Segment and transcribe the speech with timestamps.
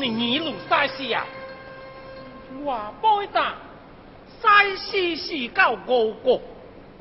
[0.00, 1.26] 你二路赛事啊，
[2.64, 3.54] 我本打
[4.40, 6.40] 赛事是到五个，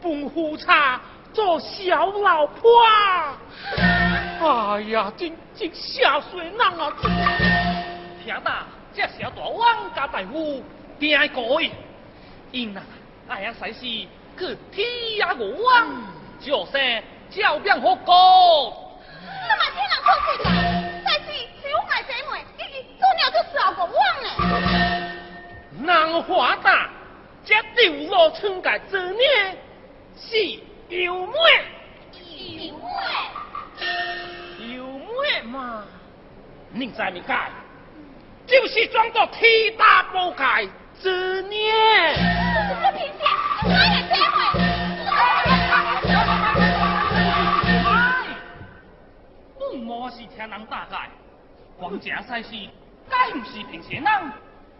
[0.01, 0.99] 半夫差
[1.31, 2.69] 做小老婆。
[4.39, 6.93] 哎呀，真真下水人啊！
[8.23, 8.51] 听到
[8.93, 10.63] 这小大王家大夫
[10.99, 11.29] 定改，
[12.51, 12.81] 因啊，
[13.27, 14.07] 哎呀，赛事去
[14.71, 14.87] 天
[15.19, 15.87] 涯无望，
[16.39, 18.93] 就是照变好过。
[19.47, 20.76] 那么天人可惜啊！
[23.53, 23.93] 少个王
[24.23, 24.27] 呢。
[25.79, 26.89] 南华大，
[27.45, 29.19] 这丢落村界做呢
[30.17, 30.59] 是
[30.89, 31.33] 有妹，
[32.57, 32.81] 有妹，
[34.75, 35.83] 有妹嘛，
[36.71, 37.35] 你知咪解？
[38.47, 40.65] 就是装作天大宝盖
[40.99, 41.51] 做呢。
[42.69, 44.39] 这平时小爱姐妹。
[49.59, 50.95] 不莫是听人大解，
[51.77, 52.49] 光正赛事，
[53.17, 54.31] 该不是平常人。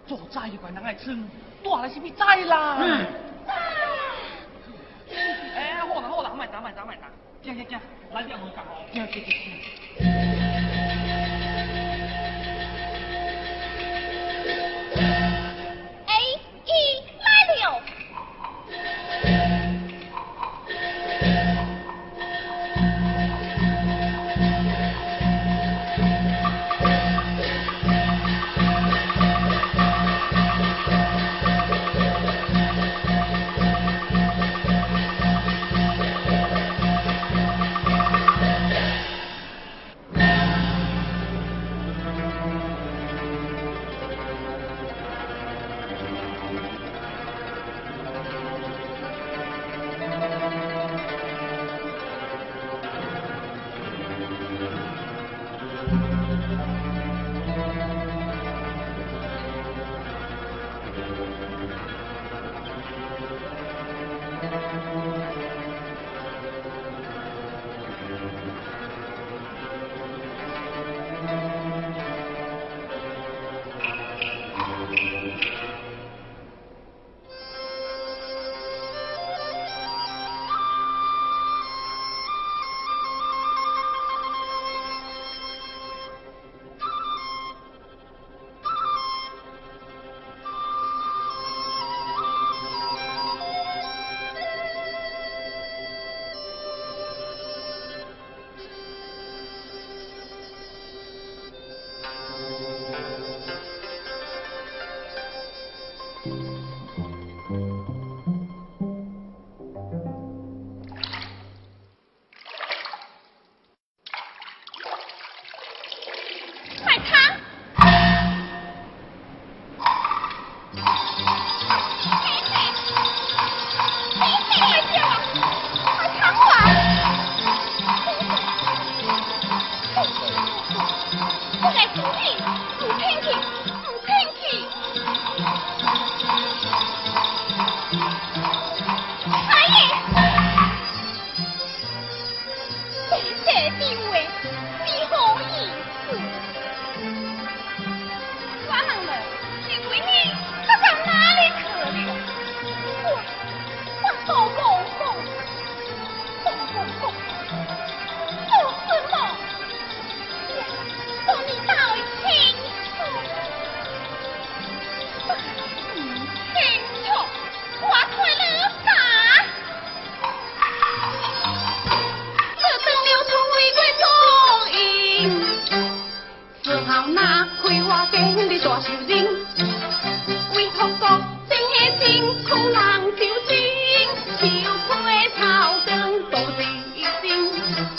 [0.06, 1.28] 做灾怪人爱村，
[1.64, 2.78] 带来是咪灾啦？
[2.80, 3.06] 嗯。
[5.56, 7.08] 哎，好啦好啦，卖打卖打卖打，
[7.44, 7.80] 行行行，
[8.14, 8.86] 来点我讲哦。
[8.94, 10.27] 行行行。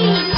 [0.00, 0.29] Thank you.